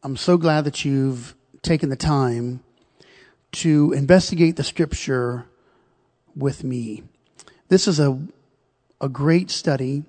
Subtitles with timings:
[0.00, 2.62] I'm so glad that you've taken the time
[3.50, 5.46] to investigate the scripture
[6.36, 7.02] with me.
[7.66, 8.16] This is a,
[9.00, 10.04] a great study.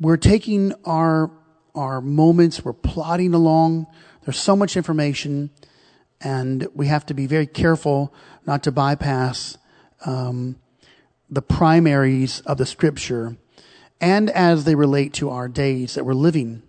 [0.00, 1.30] We're taking our,
[1.76, 3.86] our moments, we're plodding along.
[4.22, 5.50] There's so much information,
[6.20, 8.12] and we have to be very careful
[8.46, 9.58] not to bypass
[10.04, 10.56] um,
[11.28, 13.36] the primaries of the scripture
[14.00, 16.64] and as they relate to our days that we're living.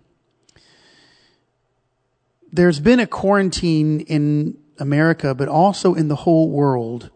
[2.52, 7.10] There's been a quarantine in America, but also in the whole world.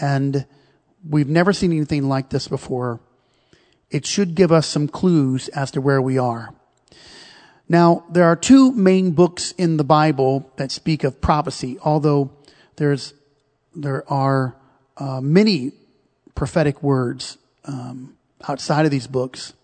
[0.00, 0.46] And
[1.06, 3.00] we've never seen anything like this before.
[3.90, 6.54] It should give us some clues as to where we are.
[7.68, 12.30] Now, there are two main books in the Bible that speak of prophecy, although
[12.76, 13.14] there's,
[13.74, 14.56] there are
[14.96, 15.72] uh, many
[16.34, 18.16] prophetic words um,
[18.48, 19.54] outside of these books.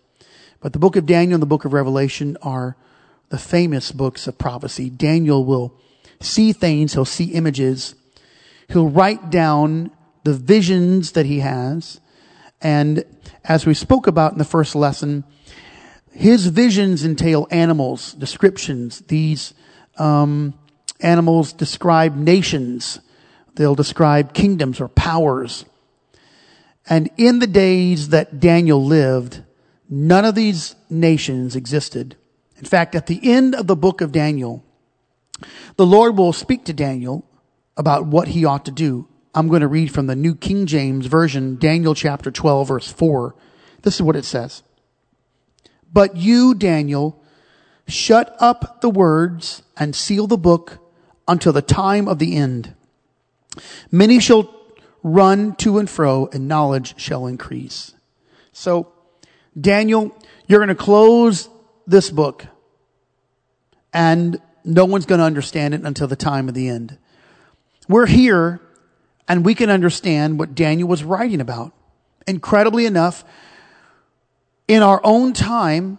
[0.59, 2.75] But the book of Daniel and the book of Revelation are
[3.29, 4.89] the famous books of prophecy.
[4.89, 5.79] Daniel will
[6.19, 7.95] see things, he'll see images,
[8.69, 9.91] he'll write down
[10.23, 11.99] the visions that he has.
[12.61, 13.03] And
[13.43, 15.23] as we spoke about in the first lesson,
[16.11, 19.01] his visions entail animals, descriptions.
[19.01, 19.53] These
[19.97, 20.53] um,
[21.01, 22.99] animals describe nations.
[23.55, 25.65] They'll describe kingdoms or powers.
[26.87, 29.43] And in the days that Daniel lived,
[29.89, 32.15] none of these nations existed.
[32.65, 34.65] In fact, at the end of the book of Daniel,
[35.75, 37.23] the Lord will speak to Daniel
[37.77, 39.07] about what he ought to do.
[39.35, 43.35] I'm going to read from the New King James Version, Daniel chapter 12, verse 4.
[43.83, 44.63] This is what it says.
[45.93, 47.21] But you, Daniel,
[47.87, 50.79] shut up the words and seal the book
[51.27, 52.73] until the time of the end.
[53.91, 54.51] Many shall
[55.03, 57.93] run to and fro and knowledge shall increase.
[58.53, 58.91] So,
[59.55, 61.47] Daniel, you're going to close
[61.85, 62.47] this book
[63.95, 66.97] and no one's going to understand it until the time of the end.
[67.87, 68.59] We're here
[69.25, 71.71] and we can understand what Daniel was writing about.
[72.27, 73.23] Incredibly enough,
[74.67, 75.97] in our own time,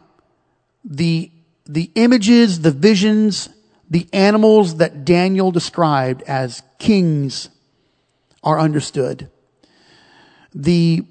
[0.85, 1.31] the,
[1.65, 3.49] the images, the visions,
[3.89, 7.49] the animals that Daniel described as kings
[8.43, 9.31] are understood.
[10.55, 11.05] The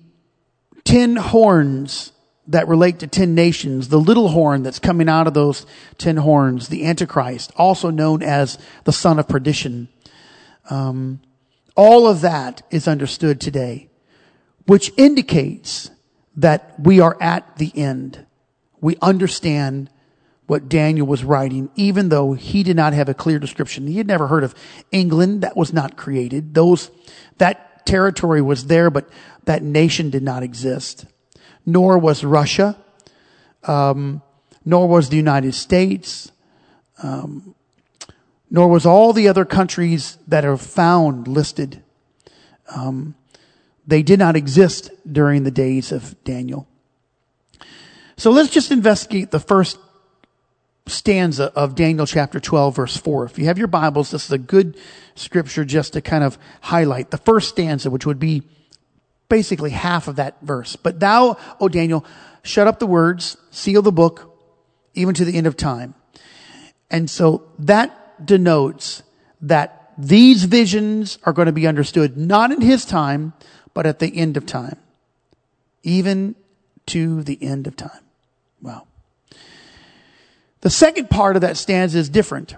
[0.83, 2.11] ten horns
[2.47, 5.65] that relate to ten nations, the little horn that's coming out of those
[5.97, 9.87] ten horns, the Antichrist, also known as the son of perdition.
[10.69, 11.21] Um,
[11.75, 13.89] all of that is understood today,
[14.65, 15.89] which indicates
[16.37, 18.25] that we are at the end.
[18.81, 19.89] We understand
[20.47, 23.87] what Daniel was writing, even though he did not have a clear description.
[23.87, 24.53] He had never heard of
[24.91, 25.41] England.
[25.41, 26.53] That was not created.
[26.53, 26.91] Those,
[27.39, 29.09] that territory was there, but
[29.45, 31.05] that nation did not exist.
[31.65, 32.77] Nor was Russia,
[33.63, 34.21] um,
[34.63, 36.31] nor was the United States,
[37.01, 37.55] um,
[38.49, 41.81] nor was all the other countries that are found listed.
[42.73, 43.15] Um,
[43.87, 46.67] they did not exist during the days of Daniel.
[48.17, 49.77] So let's just investigate the first
[50.87, 53.25] stanza of Daniel chapter 12 verse 4.
[53.25, 54.77] If you have your Bibles, this is a good
[55.15, 58.43] scripture just to kind of highlight the first stanza, which would be
[59.29, 60.75] basically half of that verse.
[60.75, 62.05] But thou, O Daniel,
[62.43, 64.31] shut up the words, seal the book,
[64.93, 65.95] even to the end of time.
[66.89, 69.03] And so that denotes
[69.41, 73.33] that these visions are going to be understood not in his time,
[73.73, 74.77] but at the end of time.
[75.83, 76.35] Even
[76.87, 78.03] to the end of time.
[78.61, 78.87] Wow.
[80.61, 82.55] The second part of that stanza is different.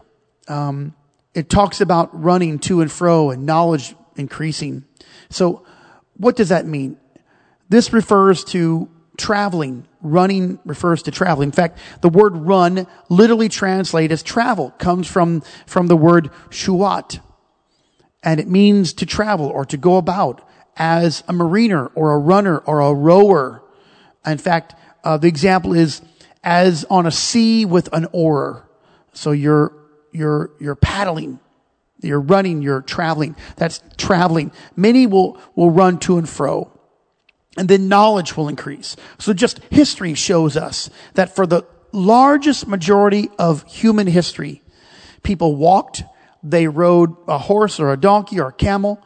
[0.48, 0.94] Um,
[1.34, 4.86] it talks about running to and fro and knowledge increasing.
[5.30, 5.66] So
[6.18, 6.98] what does that mean?
[7.70, 9.88] This refers to traveling.
[10.02, 11.44] Running refers to travel.
[11.44, 17.20] In fact, the word run, literally translated as travel, comes from, from the word shuat.
[18.24, 22.60] And it means to travel or to go about as a mariner or a runner
[22.60, 23.64] or a rower.
[24.26, 26.02] In fact, uh, the example is
[26.44, 28.70] as on a sea with an oar.
[29.14, 29.74] So you're,
[30.12, 31.40] you're, you're paddling.
[32.02, 33.36] You're running, you're traveling.
[33.56, 34.52] That's traveling.
[34.76, 36.72] Many will, will run to and fro.
[37.58, 38.96] And then knowledge will increase.
[39.18, 44.62] So just history shows us that for the largest majority of human history,
[45.24, 46.04] people walked,
[46.44, 49.04] they rode a horse or a donkey or a camel.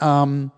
[0.00, 0.52] Um,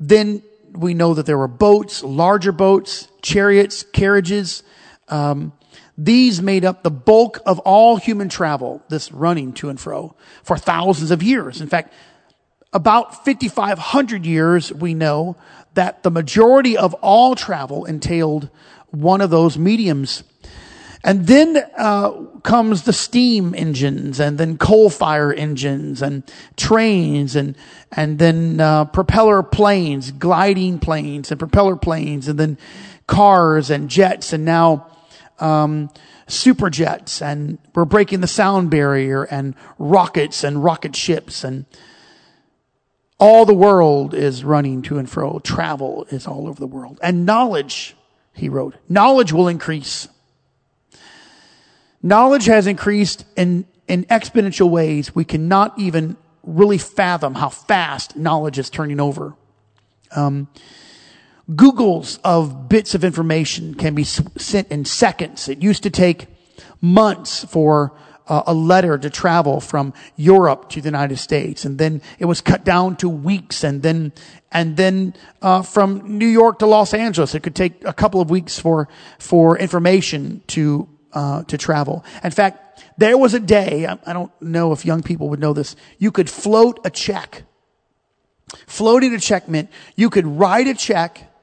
[0.00, 0.42] then
[0.72, 4.64] we know that there were boats, larger boats, chariots, carriages.
[5.08, 5.52] Um,
[5.96, 10.56] these made up the bulk of all human travel, this running to and fro, for
[10.56, 11.60] thousands of years.
[11.60, 11.92] In fact,
[12.72, 15.36] about 5,500 years, we know
[15.74, 18.50] that the majority of all travel entailed
[18.90, 20.24] one of those mediums.
[21.04, 22.12] And then uh,
[22.42, 26.22] comes the steam engines, and then coal fire engines, and
[26.56, 27.56] trains, and
[27.92, 32.56] and then uh, propeller planes, gliding planes, and propeller planes, and then
[33.06, 34.86] cars and jets, and now
[35.40, 35.90] um,
[36.26, 41.66] super jets, and we're breaking the sound barrier, and rockets and rocket ships, and
[43.18, 45.38] all the world is running to and fro.
[45.38, 47.96] Travel is all over the world, and knowledge,
[48.32, 50.08] he wrote, knowledge will increase.
[52.02, 55.14] Knowledge has increased in, in exponential ways.
[55.14, 59.34] We cannot even really fathom how fast knowledge is turning over.
[60.14, 60.48] Um,
[61.50, 65.48] Googols of bits of information can be sent in seconds.
[65.48, 66.26] It used to take
[66.80, 67.92] months for
[68.26, 72.40] uh, a letter to travel from Europe to the United States, and then it was
[72.40, 74.12] cut down to weeks, and then
[74.50, 78.30] and then uh, from New York to Los Angeles, it could take a couple of
[78.30, 78.88] weeks for
[79.18, 82.04] for information to uh, to travel.
[82.22, 85.76] In fact, there was a day, I don't know if young people would know this,
[85.98, 87.42] you could float a check.
[88.66, 91.33] Floating a check meant you could write a check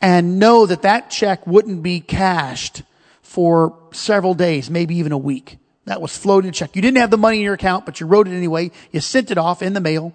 [0.00, 2.82] and know that that check wouldn't be cashed
[3.22, 5.58] for several days, maybe even a week.
[5.86, 6.74] That was floating check.
[6.74, 8.70] You didn't have the money in your account, but you wrote it anyway.
[8.92, 10.14] You sent it off in the mail.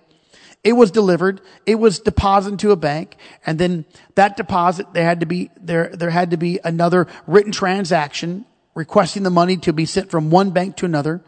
[0.63, 1.41] It was delivered.
[1.65, 3.15] It was deposited to a bank.
[3.45, 3.85] And then
[4.15, 8.45] that deposit, there had to be, there, there had to be another written transaction
[8.75, 11.21] requesting the money to be sent from one bank to another.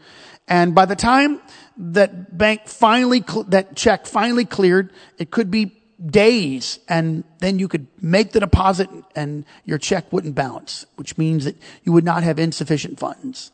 [0.46, 1.40] And by the time
[1.76, 7.86] that bank finally, that check finally cleared, it could be days and then you could
[8.00, 12.38] make the deposit and your check wouldn't bounce, which means that you would not have
[12.38, 13.52] insufficient funds.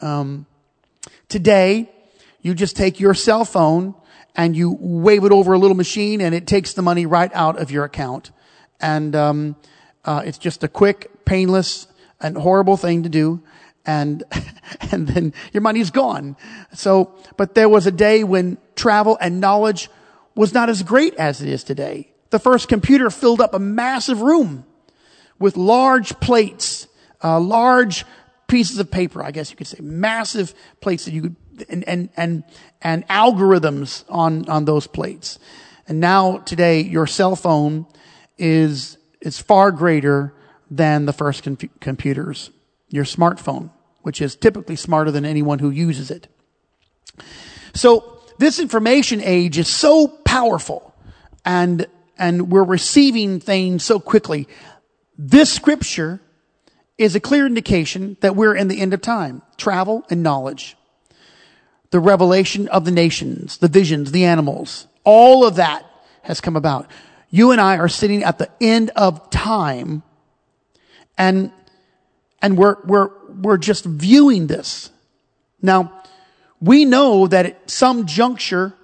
[0.00, 0.46] Um,
[1.28, 1.90] today,
[2.42, 3.94] you just take your cell phone
[4.36, 7.60] and you wave it over a little machine and it takes the money right out
[7.60, 8.30] of your account.
[8.80, 9.56] And um,
[10.04, 11.86] uh, it's just a quick, painless
[12.20, 13.42] and horrible thing to do.
[13.86, 14.24] And,
[14.92, 16.36] and then your money's gone.
[16.72, 19.88] So, but there was a day when travel and knowledge
[20.34, 22.12] was not as great as it is today.
[22.30, 24.64] The first computer filled up a massive room
[25.38, 26.88] with large plates,
[27.22, 28.04] uh, large
[28.46, 31.36] pieces of paper, I guess you could say, massive plates that you could,
[31.68, 32.44] and, and, and,
[32.82, 35.38] and algorithms on, on those plates.
[35.86, 37.86] And now today, your cell phone
[38.38, 40.34] is, is far greater
[40.70, 42.50] than the first com- computers.
[42.88, 43.70] Your smartphone,
[44.02, 46.28] which is typically smarter than anyone who uses it.
[47.74, 50.92] So this information age is so powerful
[51.44, 51.86] and,
[52.18, 54.48] and we're receiving things so quickly.
[55.16, 56.20] This scripture
[56.98, 59.42] is a clear indication that we're in the end of time.
[59.56, 60.76] Travel and knowledge.
[61.90, 65.88] The revelation of the nations, the visions, the animals, all of that
[66.22, 66.90] has come about.
[67.30, 70.02] You and I are sitting at the end of time
[71.16, 71.52] and,
[72.42, 74.90] and we're, we're, we're just viewing this.
[75.62, 76.02] Now,
[76.60, 78.74] we know that at some juncture,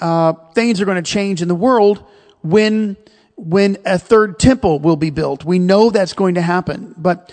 [0.00, 2.04] uh, things are going to change in the world
[2.42, 2.96] when,
[3.36, 5.44] when a third temple will be built.
[5.44, 7.32] We know that's going to happen, but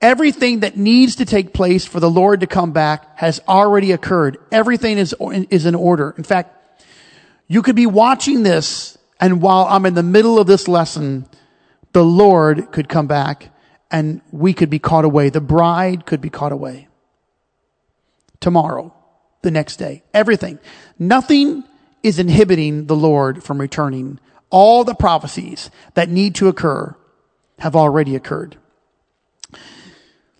[0.00, 4.38] everything that needs to take place for the Lord to come back has already occurred.
[4.52, 5.14] Everything is,
[5.50, 6.14] is in order.
[6.16, 6.54] In fact,
[7.46, 11.26] you could be watching this and while I'm in the middle of this lesson,
[11.92, 13.50] the Lord could come back
[13.90, 15.30] and we could be caught away.
[15.30, 16.88] The bride could be caught away.
[18.40, 18.94] Tomorrow,
[19.42, 20.58] the next day, everything.
[20.98, 21.64] Nothing
[22.02, 24.18] is inhibiting the Lord from returning.
[24.50, 26.96] All the prophecies that need to occur
[27.58, 28.56] have already occurred.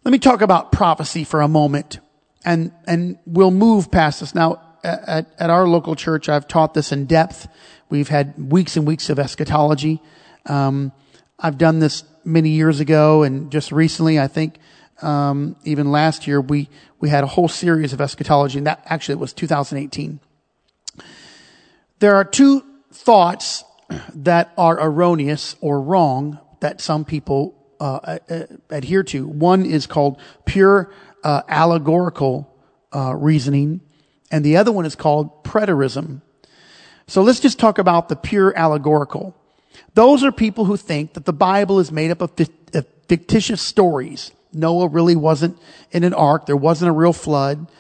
[0.05, 1.99] Let me talk about prophecy for a moment
[2.45, 4.35] and, and we'll move past this.
[4.35, 7.49] Now, at, at our local church, I've taught this in depth.
[7.91, 10.00] We've had weeks and weeks of eschatology.
[10.47, 10.93] Um,
[11.38, 14.59] I've done this many years ago and just recently, I think,
[15.03, 16.69] um, even last year, we,
[17.00, 20.21] we had a whole series of eschatology and that actually was 2018.
[21.99, 23.64] There are two thoughts
[24.14, 28.19] that are erroneous or wrong that some people uh,
[28.71, 29.26] adhere to.
[29.26, 30.93] One is called pure
[31.25, 32.52] uh, allegorical
[32.95, 33.81] uh, reasoning,
[34.31, 36.23] and the other one is called preterism.
[37.07, 39.35] So let's just talk about the pure allegorical.
[39.95, 42.33] Those are people who think that the Bible is made up of
[43.09, 44.31] fictitious stories.
[44.52, 45.59] Noah really wasn't
[45.90, 46.47] in an ark.
[46.47, 47.71] There wasn't a real flood.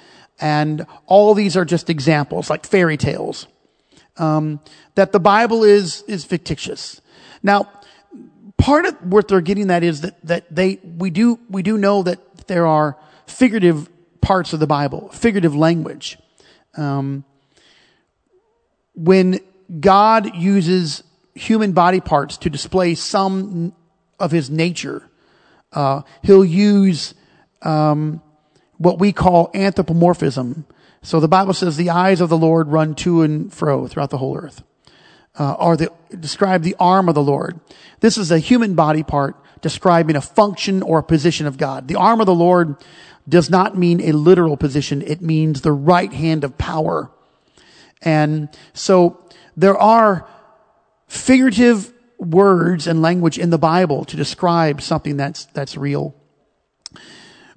[0.40, 3.46] And all these are just examples, like fairy tales.
[4.18, 4.60] Um,
[4.94, 7.00] that the Bible is, is fictitious.
[7.42, 7.70] Now,
[8.56, 12.02] part of what they're getting that is that, that they, we do, we do know
[12.02, 12.96] that there are
[13.26, 13.88] figurative
[14.20, 16.18] parts of the Bible, figurative language.
[16.76, 17.24] Um,
[18.94, 19.40] when
[19.80, 21.04] God uses
[21.38, 23.72] human body parts to display some
[24.18, 25.08] of his nature.
[25.72, 27.14] Uh, he'll use
[27.62, 28.20] um,
[28.76, 30.66] what we call anthropomorphism.
[31.02, 34.18] So the Bible says the eyes of the Lord run to and fro throughout the
[34.18, 34.62] whole earth.
[35.38, 37.60] Uh, or the, describe the arm of the Lord.
[38.00, 41.86] This is a human body part describing a function or a position of God.
[41.86, 42.76] The arm of the Lord
[43.28, 45.02] does not mean a literal position.
[45.02, 47.10] It means the right hand of power.
[48.02, 49.20] And so
[49.56, 50.28] there are
[51.06, 56.14] figurative words and language in the Bible to describe something that's, that's real.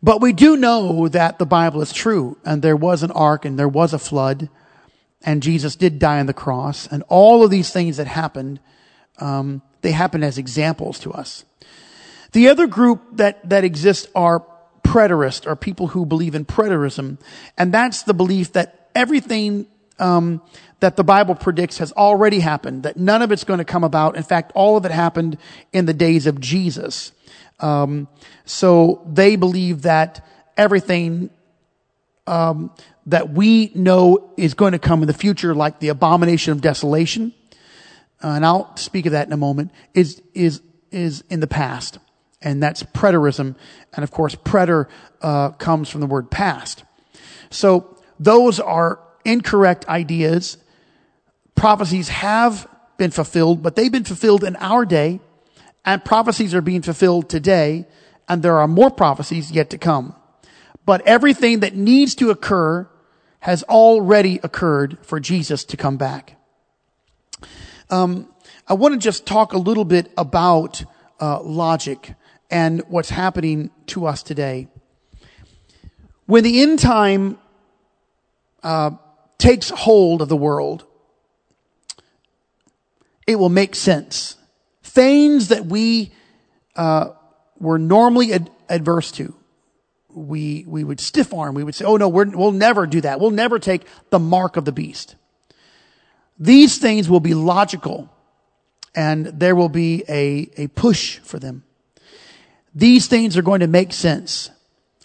[0.03, 3.57] But we do know that the Bible is true and there was an ark and
[3.57, 4.49] there was a flood
[5.23, 8.59] and Jesus did die on the cross and all of these things that happened,
[9.19, 11.45] um, they happen as examples to us.
[12.31, 14.43] The other group that, that exists are
[14.83, 17.17] preterists, or people who believe in preterism.
[17.57, 19.67] And that's the belief that everything,
[19.99, 20.41] um,
[20.79, 24.17] that the Bible predicts has already happened, that none of it's going to come about.
[24.17, 25.37] In fact, all of it happened
[25.71, 27.11] in the days of Jesus.
[27.61, 28.07] Um,
[28.45, 30.25] so they believe that
[30.57, 31.29] everything
[32.27, 32.71] um,
[33.05, 37.33] that we know is going to come in the future, like the abomination of desolation,
[38.23, 41.97] uh, and I'll speak of that in a moment, is is is in the past,
[42.41, 43.55] and that's preterism,
[43.93, 44.87] and of course, preter
[45.21, 46.83] uh, comes from the word past.
[47.49, 50.57] So those are incorrect ideas.
[51.55, 55.19] Prophecies have been fulfilled, but they've been fulfilled in our day,
[55.85, 57.85] and prophecies are being fulfilled today,
[58.27, 60.15] and there are more prophecies yet to come.
[60.85, 62.89] But everything that needs to occur
[63.39, 66.37] has already occurred for Jesus to come back.
[67.89, 68.31] Um,
[68.67, 70.83] I want to just talk a little bit about
[71.19, 72.13] uh, logic
[72.49, 74.67] and what's happening to us today.
[76.25, 77.37] When the end time
[78.63, 78.91] uh,
[79.37, 80.85] takes hold of the world,
[83.25, 84.37] it will make sense.
[84.91, 86.11] Things that we
[86.75, 87.11] uh,
[87.59, 89.33] were normally ad- adverse to,
[90.09, 91.55] we we would stiff arm.
[91.55, 93.21] We would say, "Oh no, we will never do that.
[93.21, 95.15] We'll never take the mark of the beast."
[96.37, 98.09] These things will be logical,
[98.93, 101.63] and there will be a a push for them.
[102.75, 104.49] These things are going to make sense.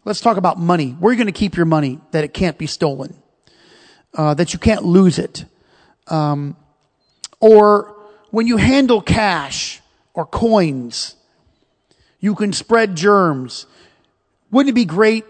[0.05, 0.91] Let's talk about money.
[0.91, 3.15] Where are you going to keep your money that it can't be stolen,
[4.15, 5.45] uh, that you can't lose it,
[6.09, 6.57] um,
[7.39, 7.96] or
[8.37, 9.81] when you handle cash
[10.13, 11.15] or coins,
[12.21, 13.65] you can spread germs
[14.51, 15.25] wouldn't it be great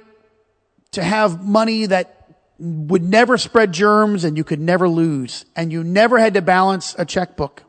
[0.91, 5.85] to have money that would never spread germs and you could never lose and you
[5.85, 7.63] never had to balance a checkbook?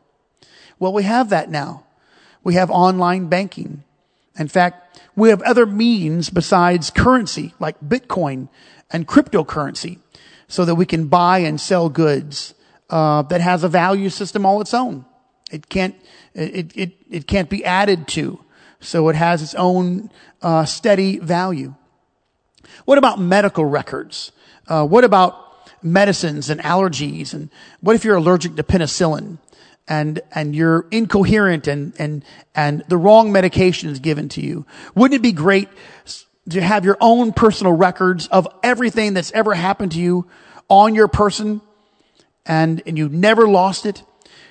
[0.80, 1.84] Well, we have that now.
[2.42, 3.84] We have online banking.
[4.36, 8.48] In fact, we have other means besides currency like Bitcoin
[8.90, 10.00] and cryptocurrency
[10.48, 12.54] so that we can buy and sell goods
[12.90, 15.04] uh, that has a value system all its own.
[15.50, 15.94] It can't
[16.34, 18.44] it, it, it can't be added to.
[18.80, 21.74] So it has its own uh, steady value.
[22.84, 24.32] What about medical records?
[24.68, 25.46] Uh, what about
[25.82, 27.34] medicines and allergies?
[27.34, 27.50] And
[27.80, 29.38] what if you're allergic to penicillin
[29.88, 32.24] and and you're incoherent and and
[32.54, 34.66] and the wrong medication is given to you?
[34.94, 35.68] Wouldn't it be great
[36.50, 40.26] to have your own personal records of everything that's ever happened to you
[40.68, 41.60] on your person
[42.46, 44.02] and and you never lost it?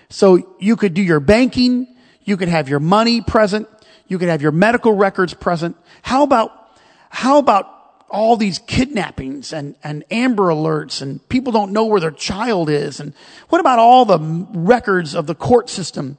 [0.09, 3.67] So you could do your banking, you could have your money present,
[4.07, 5.75] you could have your medical records present.
[6.01, 6.71] How about,
[7.09, 7.73] how about
[8.09, 12.99] all these kidnappings and, and Amber Alerts and people don't know where their child is?
[12.99, 13.13] And
[13.49, 14.19] what about all the
[14.53, 16.17] records of the court system?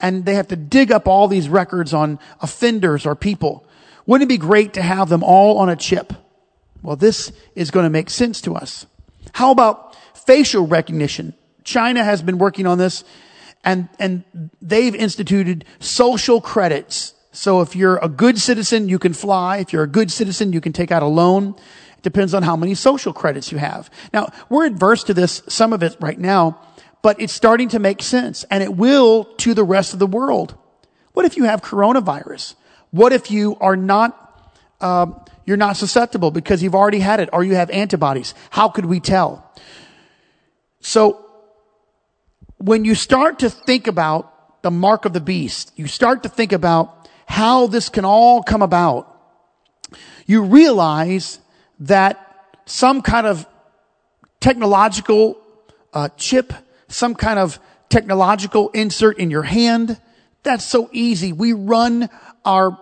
[0.00, 3.66] And they have to dig up all these records on offenders or people.
[4.06, 6.12] Wouldn't it be great to have them all on a chip?
[6.82, 8.86] Well, this is going to make sense to us.
[9.32, 11.34] How about facial recognition?
[11.64, 13.04] China has been working on this
[13.66, 14.24] and, and
[14.62, 19.58] they've instituted social credits so if you're a good citizen, you can fly.
[19.58, 21.54] If you're a good citizen, you can take out a loan.
[21.98, 23.90] It depends on how many social credits you have.
[24.12, 26.58] Now, we're adverse to this, some of it right now,
[27.02, 30.56] but it's starting to make sense and it will to the rest of the world.
[31.12, 32.54] What if you have coronavirus?
[32.90, 35.06] What if you are not, uh,
[35.44, 38.34] you're not susceptible because you've already had it or you have antibodies?
[38.48, 39.52] How could we tell?
[40.80, 41.25] So
[42.58, 46.52] when you start to think about the mark of the beast, you start to think
[46.52, 49.12] about how this can all come about,
[50.26, 51.38] you realize
[51.80, 53.46] that some kind of
[54.40, 55.40] technological
[55.92, 56.52] uh, chip,
[56.88, 57.58] some kind of
[57.88, 60.00] technological insert in your hand,
[60.42, 61.32] that's so easy.
[61.32, 62.08] We run
[62.44, 62.78] our,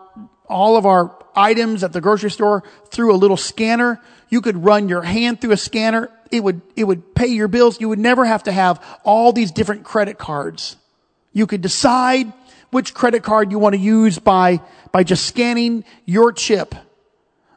[0.49, 4.01] all of our items at the grocery store through a little scanner.
[4.35, 6.11] You could run your hand through a scanner.
[6.33, 7.81] It would, it would pay your bills.
[7.81, 10.77] You would never have to have all these different credit cards.
[11.33, 12.33] You could decide
[12.73, 14.61] which credit card you want to use by,
[14.91, 16.75] by just scanning your chip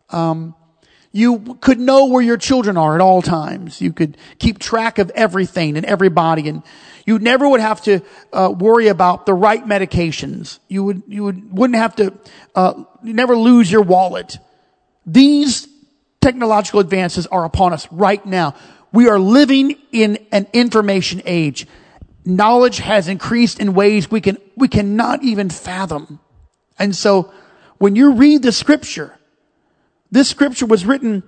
[0.10, 0.54] Um,
[1.12, 3.82] you could know where your children are at all times.
[3.82, 6.64] You could keep track of everything and everybody, and
[7.06, 10.60] you never would have to uh, worry about the right medications.
[10.68, 12.14] You would you would wouldn't have to
[12.56, 14.38] uh, never lose your wallet.
[15.06, 15.68] These
[16.22, 18.56] technological advances are upon us right now.
[18.92, 21.68] We are living in an information age.
[22.26, 26.20] Knowledge has increased in ways we can we cannot even fathom.
[26.80, 27.32] And so,
[27.78, 29.18] when you read the scripture,
[30.12, 31.24] this scripture was written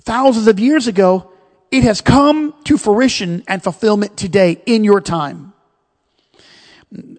[0.00, 1.32] thousands of years ago.
[1.70, 5.52] It has come to fruition and fulfillment today in your time.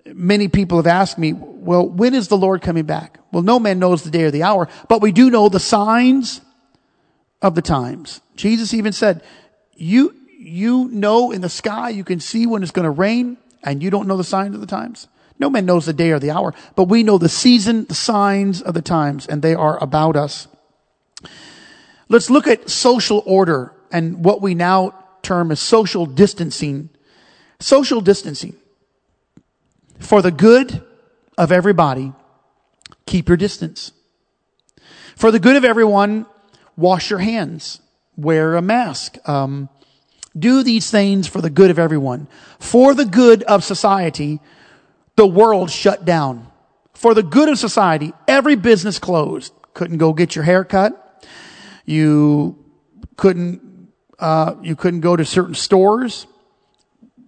[0.06, 3.20] Many people have asked me, well, when is the Lord coming back?
[3.32, 6.42] Well, no man knows the day or the hour, but we do know the signs
[7.42, 8.22] of the times.
[8.36, 9.24] Jesus even said,
[9.76, 13.84] you, you know in the sky, you can see when it's going to rain, and
[13.84, 15.08] you don't know the signs of the times.
[15.38, 18.62] No man knows the day or the hour, but we know the season, the signs
[18.62, 20.48] of the times, and they are about us.
[22.10, 26.90] Let's look at social order and what we now term as social distancing.
[27.60, 28.56] Social distancing.
[30.00, 30.84] For the good
[31.38, 32.14] of everybody,
[33.06, 33.92] keep your distance.
[35.16, 36.26] For the good of everyone,
[36.80, 37.82] wash your hands,
[38.16, 39.70] wear a mask, um,
[40.38, 42.28] do these things for the good of everyone.
[42.60, 44.40] For the good of society,
[45.16, 46.48] the world shut down.
[46.94, 49.54] For the good of society, every business closed.
[49.74, 51.26] Couldn't go get your hair cut.
[51.86, 52.64] You
[53.18, 56.28] couldn't, uh, you couldn't go to certain stores.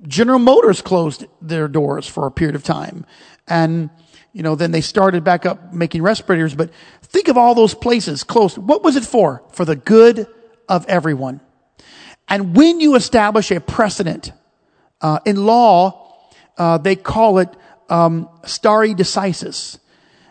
[0.08, 3.06] General Motors closed their doors for a period of time.
[3.48, 3.90] And,
[4.34, 6.56] you know, then they started back up making respirators.
[6.56, 8.58] But think of all those places closed.
[8.58, 9.44] What was it for?
[9.52, 10.28] For the good
[10.68, 11.42] of everyone.
[12.28, 14.32] And when you establish a precedent,
[15.02, 16.18] uh, in law,
[16.58, 17.50] uh, they call it
[17.90, 19.80] um, stare decisis.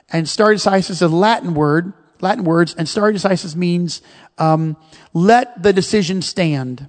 [0.09, 4.03] And stare decisis is a Latin word Latin words, and stare decisis means
[4.39, 4.77] um,
[5.13, 6.89] let the decision stand.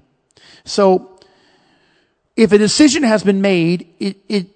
[0.64, 1.11] So,
[2.42, 4.48] if a decision has been made, it, it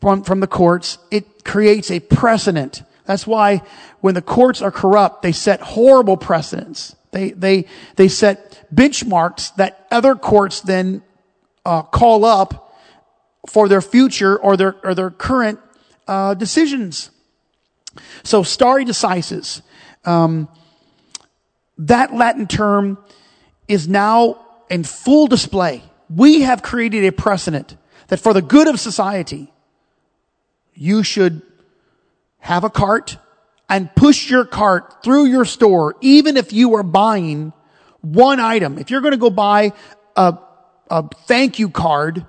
[0.00, 2.84] from, from the courts, it creates a precedent.
[3.04, 3.62] That's why
[4.00, 6.94] when the courts are corrupt, they set horrible precedents.
[7.10, 11.02] They they they set benchmarks that other courts then
[11.66, 12.78] uh, call up
[13.48, 15.58] for their future or their or their current
[16.06, 17.10] uh, decisions.
[18.22, 19.62] So stare decisis
[20.04, 20.48] um,
[21.76, 22.98] that Latin term
[23.66, 25.82] is now in full display.
[26.14, 27.76] We have created a precedent
[28.08, 29.52] that for the good of society,
[30.74, 31.42] you should
[32.38, 33.16] have a cart
[33.68, 37.52] and push your cart through your store, even if you are buying
[38.00, 38.78] one item.
[38.78, 39.72] If you're going to go buy
[40.16, 40.36] a,
[40.90, 42.26] a thank you card,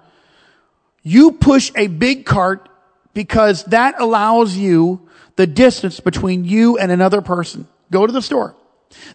[1.01, 2.69] you push a big cart
[3.13, 7.67] because that allows you the distance between you and another person.
[7.91, 8.55] Go to the store.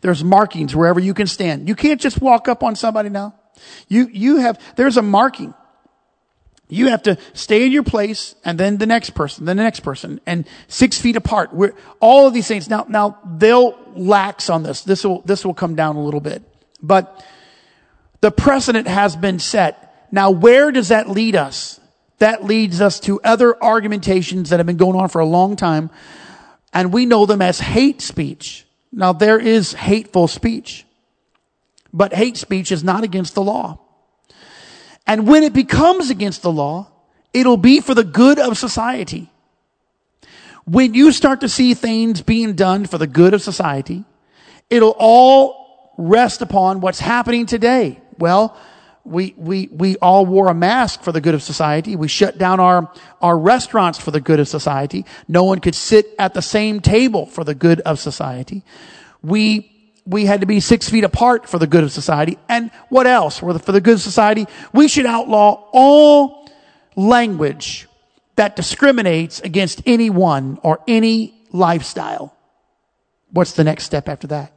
[0.00, 1.68] There's markings wherever you can stand.
[1.68, 3.34] You can't just walk up on somebody now.
[3.88, 5.54] You, you have, there's a marking.
[6.68, 9.80] You have to stay in your place and then the next person, then the next
[9.80, 11.52] person and six feet apart.
[11.52, 12.68] We're, all of these things.
[12.68, 14.82] Now, now they'll lax on this.
[14.82, 16.42] This will, this will come down a little bit,
[16.82, 17.24] but
[18.20, 20.06] the precedent has been set.
[20.10, 21.80] Now, where does that lead us?
[22.18, 25.90] That leads us to other argumentations that have been going on for a long time
[26.72, 28.66] and we know them as hate speech.
[28.92, 30.86] Now there is hateful speech,
[31.92, 33.78] but hate speech is not against the law.
[35.06, 36.90] And when it becomes against the law,
[37.32, 39.30] it'll be for the good of society.
[40.66, 44.04] When you start to see things being done for the good of society,
[44.68, 48.00] it'll all rest upon what's happening today.
[48.18, 48.56] Well,
[49.04, 51.96] we, we, we all wore a mask for the good of society.
[51.96, 55.06] We shut down our, our restaurants for the good of society.
[55.26, 58.62] No one could sit at the same table for the good of society.
[59.22, 59.72] We,
[60.08, 62.38] we had to be six feet apart for the good of society.
[62.48, 63.38] And what else?
[63.38, 66.50] For the, good of society, we should outlaw all
[66.96, 67.86] language
[68.36, 72.34] that discriminates against anyone or any lifestyle.
[73.30, 74.52] What's the next step after that?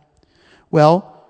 [0.70, 1.28] Well,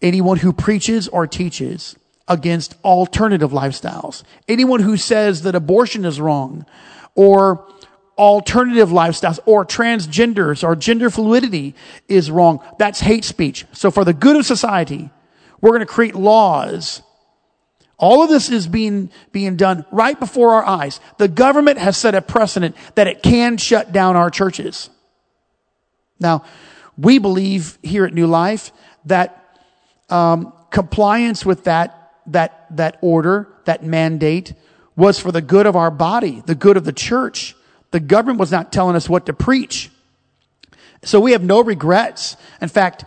[0.00, 1.96] anyone who preaches or teaches
[2.28, 4.22] against alternative lifestyles.
[4.46, 6.64] Anyone who says that abortion is wrong
[7.16, 7.66] or
[8.18, 11.74] alternative lifestyles or transgenders or gender fluidity
[12.08, 13.64] is wrong, that's hate speech.
[13.72, 15.10] So for the good of society,
[15.60, 17.02] we're going to create laws.
[17.98, 21.00] All of this is being, being done right before our eyes.
[21.18, 24.90] The government has set a precedent that it can shut down our churches.
[26.18, 26.44] Now,
[26.98, 28.72] we believe here at New Life
[29.04, 29.58] that
[30.10, 34.54] um, compliance with that that, that order, that mandate
[34.96, 37.56] was for the good of our body, the good of the church.
[37.92, 39.90] The government was not telling us what to preach.
[41.04, 42.36] So we have no regrets.
[42.60, 43.04] In fact,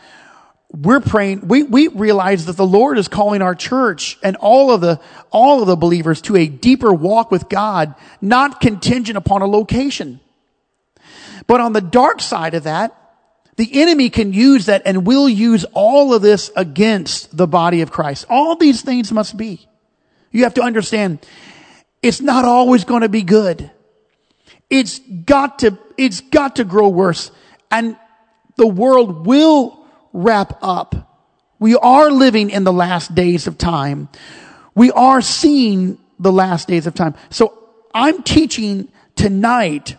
[0.72, 4.82] we're praying, we, we realize that the Lord is calling our church and all of
[4.82, 5.00] the,
[5.32, 10.20] all of the believers to a deeper walk with God, not contingent upon a location.
[11.48, 13.02] But on the dark side of that,
[13.56, 17.92] the enemy can use that and will use all of this against the body of
[17.92, 18.26] Christ.
[18.30, 19.66] All these things must be.
[20.32, 21.26] You have to understand,
[22.02, 23.72] it's not always going to be good.
[24.70, 27.32] It's got to, it's got to grow worse.
[27.72, 27.98] And
[28.58, 31.20] the world will wrap up.
[31.60, 34.10] We are living in the last days of time.
[34.74, 37.16] We are seeing the last days of time.
[37.30, 37.58] So
[37.94, 39.98] I'm teaching tonight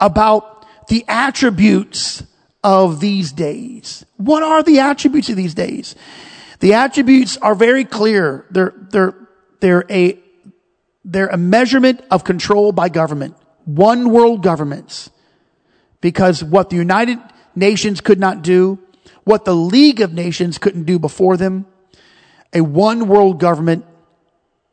[0.00, 2.22] about the attributes
[2.62, 4.04] of these days.
[4.16, 5.94] What are the attributes of these days?
[6.60, 8.46] The attributes are very clear.
[8.50, 9.14] They're, they're,
[9.60, 10.18] they're a,
[11.04, 13.36] they're a measurement of control by government.
[13.66, 15.10] One world governments.
[16.00, 17.18] Because what the United
[17.54, 18.78] Nations could not do,
[19.24, 21.66] what the League of Nations couldn't do before them,
[22.52, 23.84] a one world government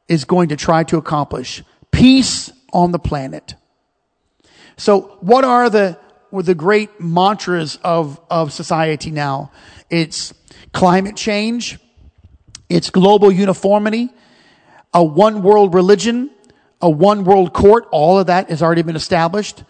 [0.08, 3.56] is going to try to accomplish peace on the planet.
[4.78, 5.98] So what are the,
[6.32, 9.52] were the great mantras of, of society now?
[9.90, 10.34] It's
[10.72, 11.80] climate change.
[12.70, 14.10] It's global uniformity,
[14.94, 16.32] a one world religion,
[16.84, 17.88] a one world court.
[17.92, 19.64] All of that has already been established.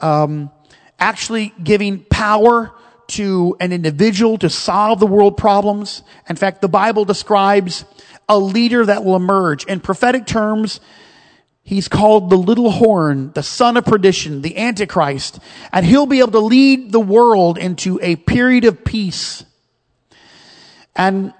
[0.00, 0.50] Um,
[0.98, 2.72] actually giving power
[3.08, 6.02] to an individual to solve the world problems.
[6.28, 7.86] In fact, the Bible describes
[8.28, 9.64] a leader that will emerge.
[9.64, 10.80] In prophetic terms,
[11.62, 15.38] he's called the little horn, the son of perdition, the antichrist,
[15.72, 19.42] and he'll be able to lead the world into a period of peace.
[20.94, 21.32] And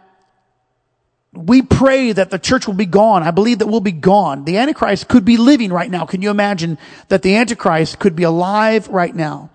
[1.33, 3.23] we pray that the church will be gone.
[3.23, 4.45] I believe that we'll be gone.
[4.45, 6.07] The Antichrist could be living right now.
[6.07, 9.51] Can you imagine that the Antichrist could be alive right now?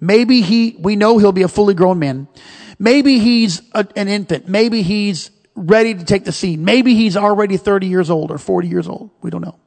[0.00, 2.28] Maybe he, we know he'll be a fully grown man.
[2.78, 4.48] Maybe he's a, an infant.
[4.48, 6.64] Maybe he's ready to take the scene.
[6.64, 9.10] Maybe he's already 30 years old or 40 years old.
[9.22, 9.58] We don't know.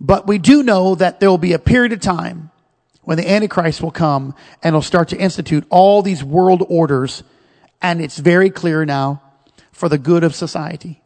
[0.00, 2.50] But we do know that there will be a period of time
[3.02, 7.22] when the Antichrist will come and will start to institute all these world orders.
[7.80, 9.22] And it's very clear now
[9.72, 11.02] for the good of society.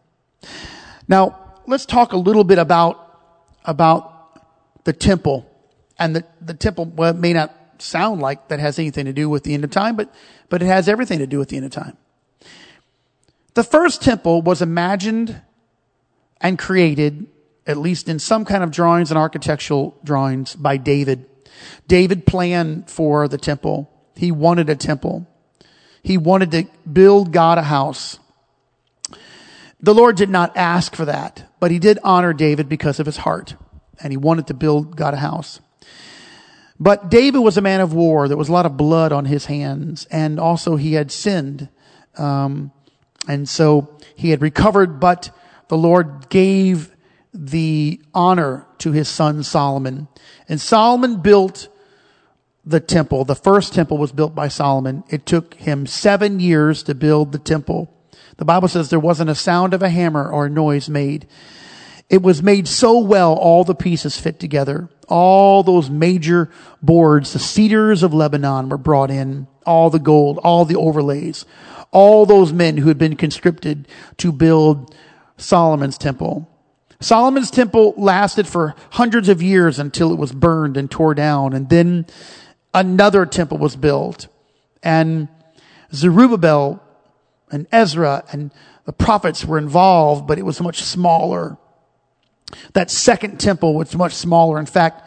[1.08, 3.20] Now, let's talk a little bit about,
[3.64, 5.50] about the temple
[5.98, 9.28] and the, the temple, well, it may not sound like that has anything to do
[9.28, 10.12] with the end of time, but,
[10.48, 11.96] but it has everything to do with the end of time.
[13.54, 15.40] The first temple was imagined
[16.40, 17.26] and created,
[17.66, 21.26] at least in some kind of drawings and architectural drawings, by David.
[21.88, 23.90] David planned for the temple.
[24.14, 25.26] He wanted a temple.
[26.02, 28.18] He wanted to build God a house.
[29.86, 33.18] The Lord did not ask for that, but he did honor David because of his
[33.18, 33.54] heart.
[34.02, 35.60] And he wanted to build God a house.
[36.80, 38.26] But David was a man of war.
[38.26, 40.04] There was a lot of blood on his hands.
[40.10, 41.68] And also he had sinned.
[42.18, 42.72] Um,
[43.28, 45.30] and so he had recovered, but
[45.68, 46.90] the Lord gave
[47.32, 50.08] the honor to his son Solomon.
[50.48, 51.68] And Solomon built
[52.64, 53.24] the temple.
[53.24, 55.04] The first temple was built by Solomon.
[55.10, 57.95] It took him seven years to build the temple.
[58.36, 61.26] The Bible says there wasn't a sound of a hammer or a noise made.
[62.08, 64.88] It was made so well, all the pieces fit together.
[65.08, 70.64] All those major boards, the cedars of Lebanon were brought in, all the gold, all
[70.64, 71.44] the overlays,
[71.90, 74.94] all those men who had been conscripted to build
[75.36, 76.48] Solomon's temple.
[77.00, 81.52] Solomon's temple lasted for hundreds of years until it was burned and tore down.
[81.52, 82.06] And then
[82.72, 84.28] another temple was built.
[84.82, 85.28] And
[85.92, 86.82] Zerubbabel
[87.50, 88.50] and Ezra and
[88.84, 91.56] the prophets were involved, but it was much smaller.
[92.72, 94.58] That second temple was much smaller.
[94.58, 95.02] In fact,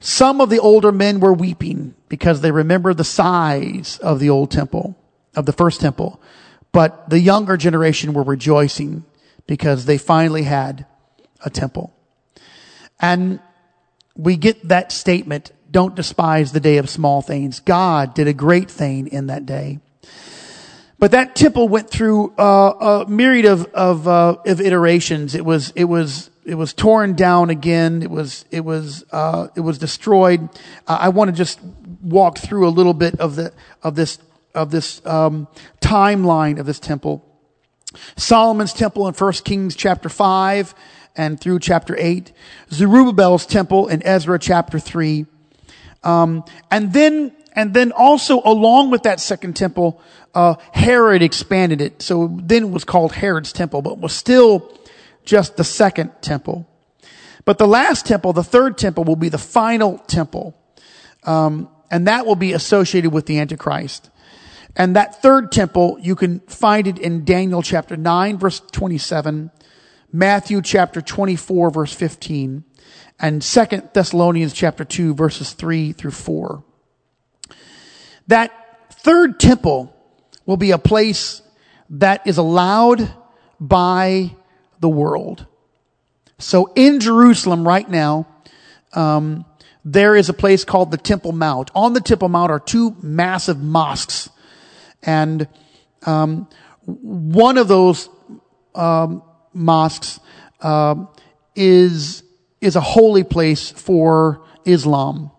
[0.00, 4.50] some of the older men were weeping because they remember the size of the old
[4.50, 4.96] temple,
[5.34, 6.20] of the first temple.
[6.72, 9.04] But the younger generation were rejoicing
[9.46, 10.86] because they finally had
[11.44, 11.94] a temple.
[13.00, 13.40] And
[14.14, 17.60] we get that statement, don't despise the day of small things.
[17.60, 19.80] God did a great thing in that day.
[20.98, 25.34] But that temple went through uh, a myriad of of, uh, of iterations.
[25.34, 28.02] It was it was it was torn down again.
[28.02, 30.48] It was it was uh, it was destroyed.
[30.88, 31.60] I want to just
[32.02, 34.18] walk through a little bit of the of this
[34.54, 35.46] of this um,
[35.80, 37.24] timeline of this temple.
[38.16, 40.74] Solomon's temple in 1 Kings chapter five
[41.16, 42.32] and through chapter eight.
[42.72, 45.26] Zerubbabel's temple in Ezra chapter three,
[46.02, 50.00] um, and then and then also along with that second temple,
[50.34, 52.02] uh, Herod expanded it.
[52.02, 54.72] So then it was called Herod's temple, but was still
[55.24, 56.68] just the second temple.
[57.44, 60.54] But the last temple, the third temple, will be the final temple.
[61.24, 64.10] Um, and that will be associated with the Antichrist.
[64.76, 69.50] And that third temple, you can find it in Daniel chapter 9 verse 27,
[70.12, 72.64] Matthew chapter 24 verse 15,
[73.18, 76.62] and Second Thessalonians chapter 2 verses 3 through 4.
[78.28, 78.52] That
[78.92, 79.94] third temple
[80.46, 81.42] will be a place
[81.90, 83.12] that is allowed
[83.58, 84.30] by
[84.80, 85.46] the world.
[86.38, 88.26] So in Jerusalem right now,
[88.92, 89.44] um,
[89.84, 91.70] there is a place called the Temple Mount.
[91.74, 94.28] On the Temple Mount are two massive mosques,
[95.02, 95.48] and
[96.04, 96.48] um,
[96.84, 98.08] one of those
[98.74, 100.20] um, mosques
[100.60, 101.06] uh,
[101.54, 102.22] is
[102.60, 105.30] is a holy place for Islam.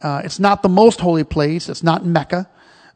[0.00, 1.68] Uh, it's not the most holy place.
[1.68, 2.48] It's not Mecca,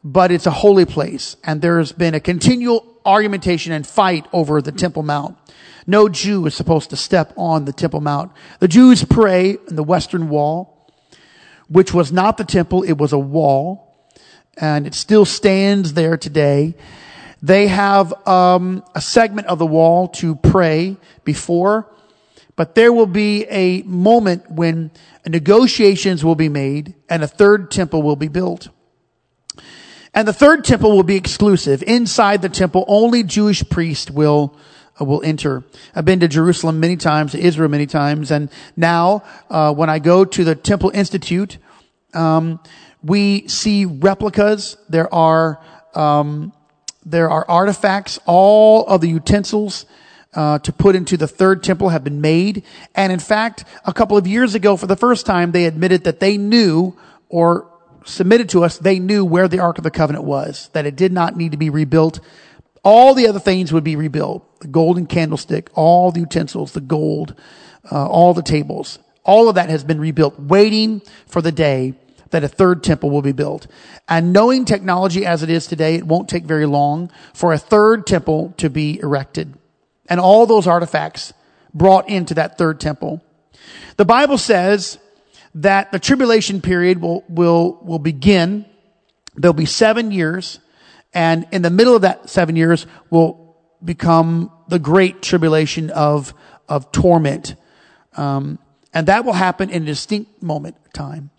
[0.05, 4.73] but it's a holy place, and there's been a continual argumentation and fight over the
[4.73, 5.37] Temple Mount.
[5.87, 8.33] No Jew is supposed to step on the Temple Mount.
[8.61, 10.89] The Jews pray in the Western Wall,
[11.69, 13.95] which was not the temple, it was a wall,
[14.57, 16.75] and it still stands there today.
[17.43, 21.91] They have um, a segment of the wall to pray before,
[22.61, 24.91] but there will be a moment when
[25.27, 28.69] negotiations will be made and a third temple will be built.
[30.13, 31.83] And the third temple will be exclusive.
[31.83, 34.55] Inside the temple, only Jewish priests will
[35.01, 35.65] uh, will enter.
[35.95, 39.99] I've been to Jerusalem many times, to Israel many times, and now uh, when I
[39.99, 41.57] go to the Temple Institute,
[42.13, 42.61] um,
[43.03, 44.77] we see replicas.
[44.87, 46.53] There are um,
[47.07, 48.19] there are artifacts.
[48.27, 49.87] All of the utensils
[50.35, 52.63] uh, to put into the third temple have been made,
[52.95, 56.21] and in fact, a couple of years ago, for the first time, they admitted that
[56.21, 56.97] they knew
[57.29, 57.71] or
[58.05, 61.13] submitted to us, they knew where the Ark of the Covenant was, that it did
[61.13, 62.21] not need to be rebuilt.
[62.83, 64.61] All the other things would be rebuilt.
[64.61, 67.35] The golden candlestick, all the utensils, the gold,
[67.91, 68.99] uh, all the tables.
[69.25, 71.95] All of that has been rebuilt, waiting for the day
[72.31, 73.67] that a third temple will be built.
[74.09, 78.07] And knowing technology as it is today, it won't take very long for a third
[78.07, 79.55] temple to be erected.
[80.11, 81.33] And all those artifacts
[81.73, 83.23] brought into that third temple.
[83.97, 84.99] The Bible says
[85.55, 88.67] that the tribulation period will, will, will begin.
[89.37, 90.59] There'll be seven years.
[91.15, 96.35] And in the middle of that seven years will become the great tribulation of,
[96.69, 97.55] of torment.
[98.17, 98.59] Um,
[98.93, 101.31] and that will happen in a distinct moment of time.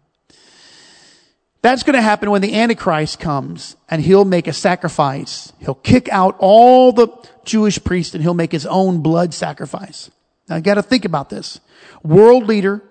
[1.61, 5.53] That's going to happen when the Antichrist comes and he'll make a sacrifice.
[5.59, 7.09] He'll kick out all the
[7.45, 10.09] Jewish priests and he'll make his own blood sacrifice.
[10.49, 11.59] Now you got to think about this.
[12.03, 12.81] World leader,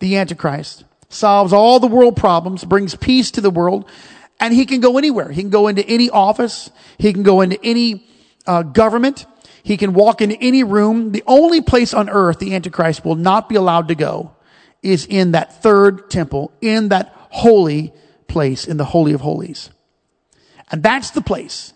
[0.00, 3.88] the Antichrist, solves all the world problems, brings peace to the world,
[4.40, 5.30] and he can go anywhere.
[5.30, 6.70] He can go into any office.
[6.98, 8.04] He can go into any
[8.46, 9.26] uh, government.
[9.62, 11.12] He can walk into any room.
[11.12, 14.32] The only place on earth the Antichrist will not be allowed to go
[14.82, 17.92] is in that third temple, in that holy
[18.28, 19.70] place, in the Holy of Holies.
[20.70, 21.72] And that's the place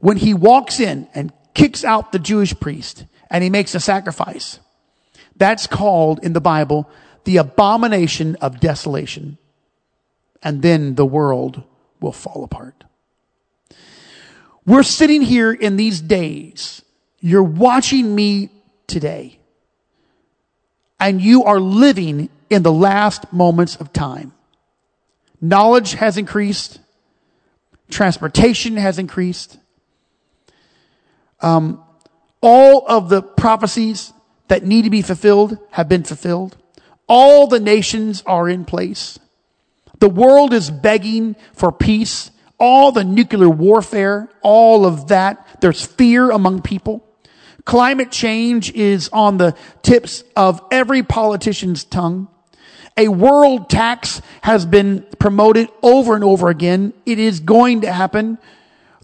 [0.00, 4.58] when he walks in and kicks out the Jewish priest and he makes a sacrifice.
[5.36, 6.90] That's called in the Bible
[7.24, 9.38] the abomination of desolation.
[10.42, 11.62] And then the world
[12.00, 12.84] will fall apart.
[14.66, 16.82] We're sitting here in these days.
[17.20, 18.50] You're watching me
[18.86, 19.38] today.
[20.98, 24.32] And you are living in the last moments of time.
[25.40, 26.80] Knowledge has increased.
[27.90, 29.58] Transportation has increased.
[31.40, 31.82] Um,
[32.40, 34.12] all of the prophecies
[34.48, 36.56] that need to be fulfilled have been fulfilled.
[37.06, 39.18] All the nations are in place.
[39.98, 42.30] The world is begging for peace.
[42.58, 45.60] All the nuclear warfare, all of that.
[45.60, 47.06] There's fear among people.
[47.64, 52.28] Climate change is on the tips of every politician's tongue.
[53.00, 56.92] A world tax has been promoted over and over again.
[57.06, 58.36] It is going to happen.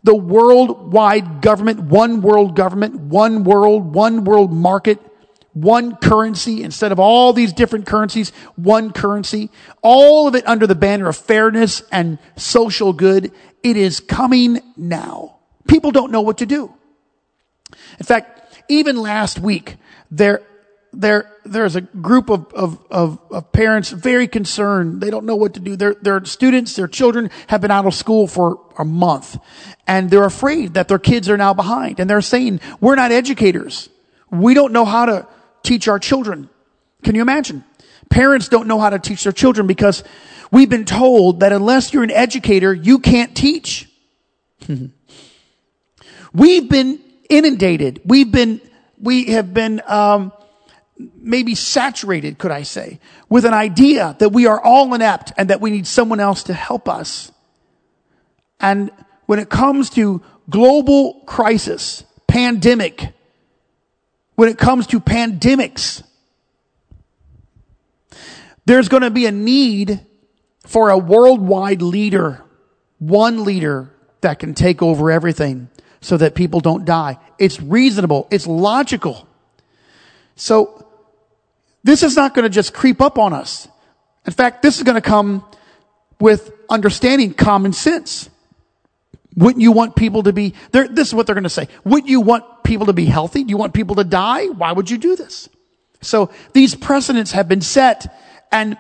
[0.03, 5.01] The worldwide government, one world government, one world, one world market
[5.55, 9.49] one currency instead of all these different currencies, one currency,
[9.81, 13.33] all of it under the banner of fairness and social good.
[13.63, 15.39] It is coming now.
[15.67, 16.75] People don't know what to do.
[17.99, 19.77] In fact, even last week,
[20.11, 20.43] there,
[20.99, 25.01] there, there's a group of, of, of, of, parents very concerned.
[25.01, 25.77] They don't know what to do.
[25.77, 29.39] Their, their students, their children have been out of school for a month
[29.87, 33.89] and they're afraid that their kids are now behind and they're saying, we're not educators.
[34.31, 35.29] We don't know how to,
[35.67, 36.49] teach our children.
[37.03, 37.65] Can you imagine?
[38.09, 40.05] Parents don't know how to teach their children because
[40.51, 43.91] we've been told that unless you're an educator, you can't teach.
[46.33, 48.01] we've been inundated.
[48.05, 48.61] We've been,
[48.99, 50.33] we have been, um,
[50.99, 55.61] maybe saturated, could I say, with an idea that we are all inept and that
[55.61, 57.31] we need someone else to help us.
[58.61, 58.91] And
[59.27, 63.13] when it comes to global crisis, pandemic,
[64.37, 66.03] when it comes to pandemics,
[68.65, 70.01] there's going to be a need
[70.67, 72.43] for a worldwide leader,
[72.99, 73.91] one leader
[74.23, 75.69] that can take over everything
[76.01, 77.19] so that people don't die.
[77.39, 78.27] It's reasonable.
[78.31, 79.29] It's logical.
[80.35, 80.86] So
[81.87, 83.69] this is not going to just creep up on us.
[84.27, 85.45] In fact, this is going to come
[86.19, 88.29] with understanding common sense.
[89.37, 91.69] Wouldn't you want people to be, this is what they're going to say.
[91.85, 93.45] Wouldn't you want people to be healthy?
[93.45, 94.47] Do you want people to die?
[94.47, 95.49] Why would you do this?
[96.01, 98.13] So these precedents have been set
[98.51, 98.77] and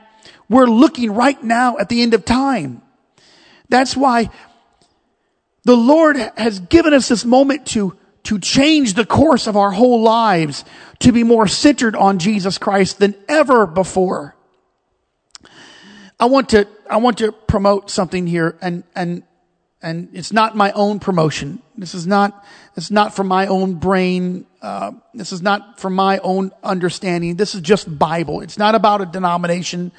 [0.49, 2.83] we're looking right now at the end of time.
[3.69, 4.31] That's why
[5.63, 10.03] the Lord has given us this moment to, to change the course of our whole
[10.03, 10.65] lives
[10.99, 14.35] to be more centered on Jesus Christ than ever before.
[16.19, 19.23] I want to, I want to promote something here and, and,
[19.81, 21.63] and it's not my own promotion.
[21.77, 22.45] This is not,
[22.77, 24.47] it's not from my own brain.
[24.61, 27.37] Uh, this is not from my own understanding.
[27.37, 28.41] This is just Bible.
[28.41, 29.93] It's not about a denomination.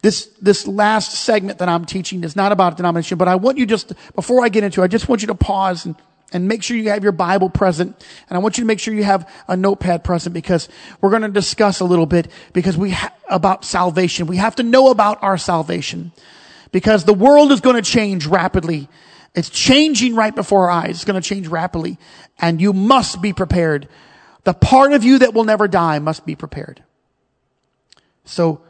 [0.00, 3.58] This, this last segment that I'm teaching is not about a denomination, but I want
[3.58, 5.96] you just, before I get into it, I just want you to pause and
[6.32, 7.96] and make sure you have your Bible present.
[8.28, 10.68] And I want you to make sure you have a notepad present because
[11.00, 14.26] we're going to discuss a little bit because we ha- about salvation.
[14.26, 16.12] We have to know about our salvation
[16.70, 18.88] because the world is going to change rapidly.
[19.34, 20.96] It's changing right before our eyes.
[20.96, 21.98] It's going to change rapidly
[22.38, 23.88] and you must be prepared.
[24.44, 26.82] The part of you that will never die must be prepared.
[28.24, 28.60] So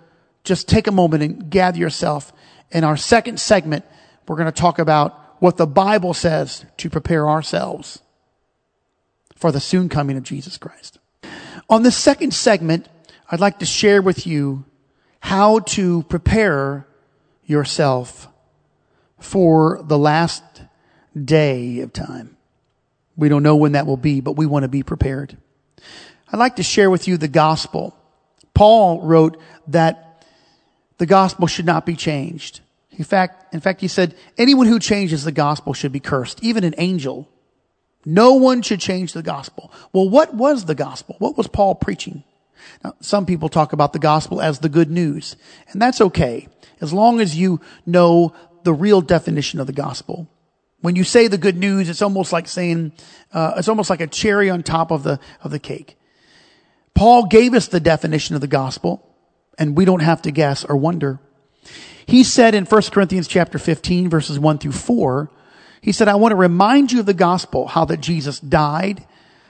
[0.44, 2.32] just take a moment and gather yourself.
[2.70, 3.84] In our second segment,
[4.26, 8.00] we're going to talk about what the Bible says to prepare ourselves
[9.36, 10.98] for the soon coming of Jesus Christ.
[11.70, 12.88] On this second segment,
[13.30, 14.64] I'd like to share with you
[15.20, 16.86] how to prepare
[17.44, 18.28] yourself
[19.18, 20.42] for the last
[21.24, 22.36] day of time.
[23.16, 25.36] We don't know when that will be, but we want to be prepared.
[26.32, 27.96] I'd like to share with you the gospel.
[28.54, 30.24] Paul wrote that
[30.98, 32.60] the gospel should not be changed.
[32.98, 36.64] In fact, in fact, he said, anyone who changes the gospel should be cursed, even
[36.64, 37.28] an angel.
[38.04, 39.72] No one should change the gospel.
[39.92, 41.14] Well, what was the gospel?
[41.20, 42.24] What was Paul preaching?
[42.82, 45.36] Now, some people talk about the gospel as the good news,
[45.70, 46.48] and that's okay,
[46.80, 48.34] as long as you know
[48.64, 50.28] the real definition of the gospel.
[50.80, 52.92] When you say the good news, it's almost like saying,
[53.32, 55.96] uh, it's almost like a cherry on top of the, of the cake.
[56.94, 59.04] Paul gave us the definition of the gospel,
[59.56, 61.20] and we don't have to guess or wonder.
[62.08, 65.30] He said in 1 Corinthians chapter 15 verses 1 through 4,
[65.82, 69.06] he said, I want to remind you of the gospel, how that Jesus died,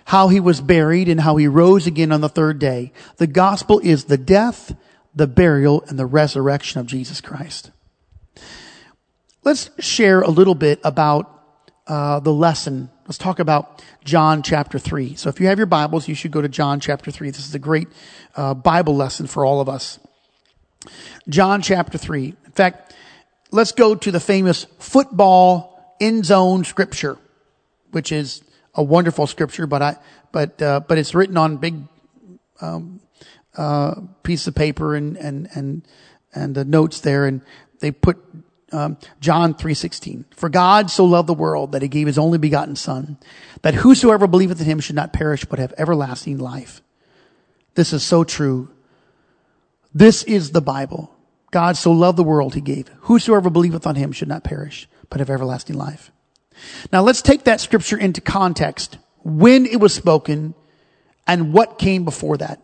[0.06, 2.92] how he was buried, and how he rose again on the third day.
[3.18, 4.74] The gospel is the death,
[5.14, 7.70] the burial, and the resurrection of Jesus Christ.
[9.44, 11.32] Let's share a little bit about
[11.86, 12.90] uh, the lesson.
[13.06, 15.14] Let's talk about John chapter 3.
[15.14, 17.30] So if you have your Bibles, you should go to John chapter 3.
[17.30, 17.86] This is a great
[18.34, 20.00] uh, Bible lesson for all of us.
[21.28, 22.34] John chapter 3.
[22.44, 22.94] In fact,
[23.50, 27.18] let's go to the famous football end zone scripture,
[27.90, 28.42] which is
[28.74, 29.96] a wonderful scripture, but I,
[30.32, 31.82] but, uh, but it's written on big,
[32.60, 33.00] um,
[33.56, 35.82] uh, piece of paper and, and, and,
[36.34, 37.26] and the notes there.
[37.26, 37.42] And
[37.80, 38.18] they put,
[38.70, 40.24] um, John 3.16.
[40.34, 43.18] For God so loved the world that he gave his only begotten son,
[43.62, 46.82] that whosoever believeth in him should not perish, but have everlasting life.
[47.74, 48.70] This is so true.
[49.94, 51.14] This is the Bible.
[51.50, 52.88] God so loved the world he gave.
[53.02, 56.10] Whosoever believeth on him should not perish, but have everlasting life.
[56.92, 58.98] Now let's take that scripture into context.
[59.22, 60.54] When it was spoken
[61.26, 62.60] and what came before that.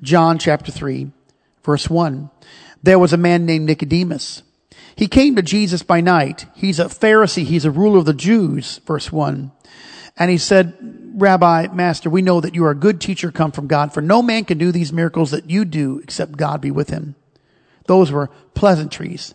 [0.00, 1.10] John chapter 3
[1.64, 2.30] verse 1.
[2.82, 4.42] There was a man named Nicodemus.
[4.94, 6.46] He came to Jesus by night.
[6.54, 7.44] He's a Pharisee.
[7.44, 8.80] He's a ruler of the Jews.
[8.86, 9.50] Verse 1.
[10.16, 10.74] And he said,
[11.16, 14.20] Rabbi, Master, we know that you are a good teacher come from God, for no
[14.20, 17.14] man can do these miracles that you do except God be with him.
[17.86, 19.34] Those were pleasantries.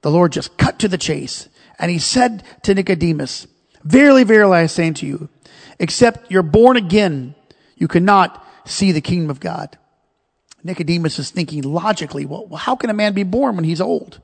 [0.00, 1.48] The Lord just cut to the chase.
[1.78, 3.46] And he said to Nicodemus,
[3.84, 5.28] Verily, verily, I say unto you,
[5.78, 7.34] except you're born again,
[7.76, 9.76] you cannot see the kingdom of God.
[10.64, 14.20] Nicodemus is thinking logically, well, how can a man be born when he's old?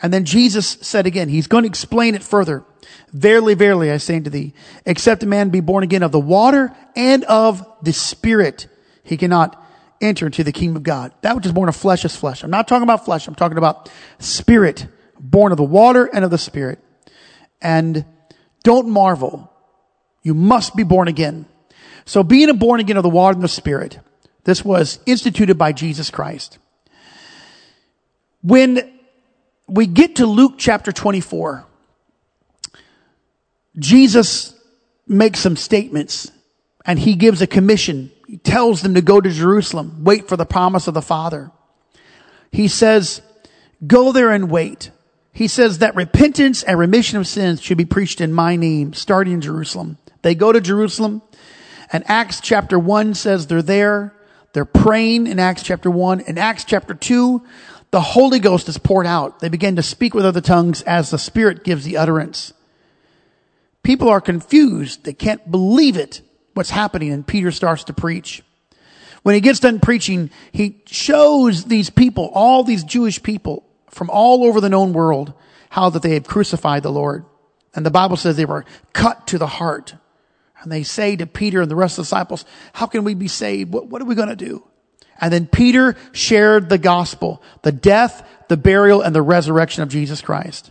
[0.00, 2.64] And then Jesus said again, he's going to explain it further.
[3.12, 4.54] Verily, verily, I say unto thee,
[4.86, 8.68] except a man be born again of the water and of the spirit,
[9.02, 9.62] he cannot
[10.00, 11.12] enter into the kingdom of God.
[11.22, 12.44] That which is born of flesh is flesh.
[12.44, 13.26] I'm not talking about flesh.
[13.26, 14.86] I'm talking about spirit,
[15.18, 16.78] born of the water and of the spirit.
[17.60, 18.04] And
[18.62, 19.52] don't marvel.
[20.22, 21.46] You must be born again.
[22.04, 23.98] So being a born again of the water and the spirit,
[24.44, 26.58] this was instituted by Jesus Christ.
[28.42, 28.97] When
[29.68, 31.66] we get to Luke chapter 24,
[33.78, 34.54] Jesus
[35.06, 36.30] makes some statements
[36.84, 38.10] and he gives a commission.
[38.26, 41.50] He tells them to go to Jerusalem, wait for the promise of the Father.
[42.50, 43.20] He says,
[43.86, 44.90] go there and wait.
[45.32, 49.34] He says that repentance and remission of sins should be preached in my name, starting
[49.34, 49.98] in Jerusalem.
[50.22, 51.22] They go to Jerusalem
[51.92, 54.14] and Acts chapter 1 says they're there.
[54.52, 56.20] They're praying in Acts chapter 1.
[56.20, 57.42] In Acts chapter 2,
[57.90, 59.40] the Holy Ghost is poured out.
[59.40, 62.52] They begin to speak with other tongues as the Spirit gives the utterance.
[63.82, 65.04] People are confused.
[65.04, 66.20] They can't believe it,
[66.54, 68.42] what's happening, and Peter starts to preach.
[69.22, 74.44] When he gets done preaching, he shows these people, all these Jewish people from all
[74.44, 75.32] over the known world,
[75.70, 77.24] how that they had crucified the Lord.
[77.74, 79.94] And the Bible says they were cut to the heart.
[80.60, 83.28] And they say to Peter and the rest of the disciples, how can we be
[83.28, 83.72] saved?
[83.72, 84.64] What, what are we going to do?
[85.20, 90.20] And then Peter shared the gospel, the death, the burial, and the resurrection of Jesus
[90.22, 90.70] Christ.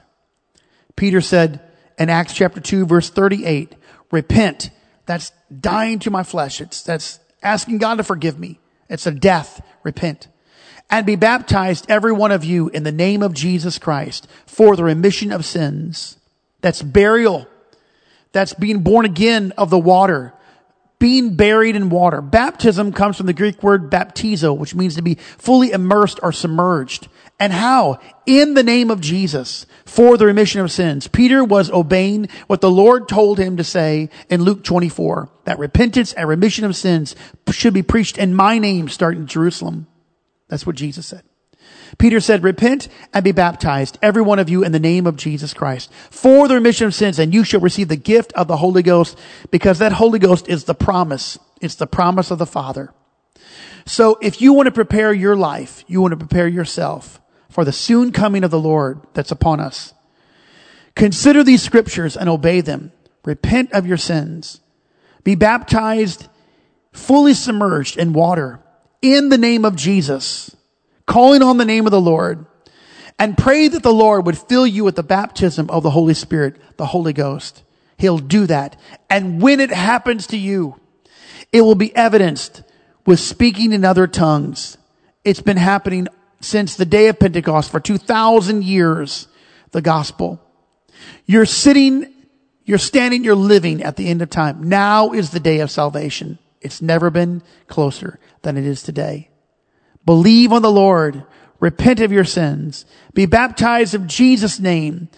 [0.95, 1.61] Peter said
[1.99, 3.75] in Acts chapter 2 verse 38,
[4.11, 4.69] repent.
[5.05, 6.61] That's dying to my flesh.
[6.61, 8.59] It's, that's asking God to forgive me.
[8.89, 9.61] It's a death.
[9.83, 10.27] Repent.
[10.89, 14.83] And be baptized, every one of you, in the name of Jesus Christ for the
[14.83, 16.17] remission of sins.
[16.61, 17.47] That's burial.
[18.31, 20.33] That's being born again of the water
[20.99, 22.21] being buried in water.
[22.21, 27.07] Baptism comes from the Greek word baptizo, which means to be fully immersed or submerged.
[27.39, 27.99] And how?
[28.25, 31.07] In the name of Jesus for the remission of sins.
[31.07, 36.13] Peter was obeying what the Lord told him to say in Luke 24, that repentance
[36.13, 37.15] and remission of sins
[37.51, 39.85] should be preached in my name starting in Jerusalem.
[40.49, 41.23] That's what Jesus said.
[41.97, 45.53] Peter said, repent and be baptized, every one of you in the name of Jesus
[45.53, 48.83] Christ for the remission of sins and you shall receive the gift of the Holy
[48.83, 49.17] Ghost
[49.51, 51.39] because that Holy Ghost is the promise.
[51.61, 52.93] It's the promise of the Father.
[53.85, 57.71] So if you want to prepare your life, you want to prepare yourself for the
[57.71, 59.93] soon coming of the Lord that's upon us.
[60.95, 62.91] Consider these scriptures and obey them.
[63.23, 64.59] Repent of your sins.
[65.23, 66.27] Be baptized,
[66.91, 68.59] fully submerged in water
[69.01, 70.56] in the name of Jesus
[71.07, 72.45] calling on the name of the Lord,
[73.17, 76.55] and pray that the Lord would fill you with the baptism of the Holy Spirit,
[76.77, 77.63] the Holy Ghost.
[77.97, 78.79] He'll do that.
[79.09, 80.79] And when it happens to you,
[81.51, 82.61] it will be evidenced
[83.07, 84.77] with speaking in other tongues.
[85.23, 86.07] It's been happening
[86.41, 89.27] since the day of Pentecost for 2,000 years,
[89.71, 90.39] the gospel.
[91.25, 92.13] You're sitting,
[92.65, 94.69] you're standing, you're living at the end of time.
[94.69, 96.37] Now is the day of salvation.
[96.61, 99.29] It's never been closer than it is today.
[100.07, 101.25] Believe on the Lord.
[101.59, 102.85] Repent of your sins.
[103.13, 105.09] Be baptized in Jesus' name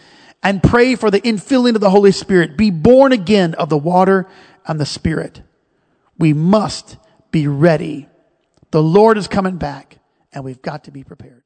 [0.41, 2.57] and pray for the infilling of the Holy Spirit.
[2.57, 4.27] Be born again of the water
[4.65, 5.43] and the Spirit.
[6.17, 6.97] We must
[7.29, 8.07] be ready.
[8.71, 9.99] The Lord is coming back
[10.33, 11.43] and we've got to be prepared.